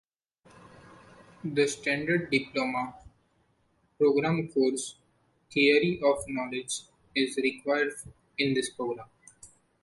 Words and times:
The 1.43 1.67
standard 1.67 2.31
Diploma 2.31 2.95
programme 3.99 4.49
course, 4.51 4.95
Theory 5.53 6.01
of 6.03 6.23
Knowledge, 6.27 6.85
is 7.13 7.37
required 7.37 7.93
in 8.39 8.55
this 8.55 8.71
program. 8.71 9.05